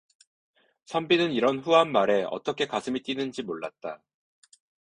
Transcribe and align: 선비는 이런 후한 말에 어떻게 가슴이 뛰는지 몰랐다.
선비는 0.85 1.31
이런 1.31 1.59
후한 1.59 1.91
말에 1.91 2.23
어떻게 2.23 2.65
가슴이 2.65 3.03
뛰는지 3.03 3.43
몰랐다. 3.43 4.01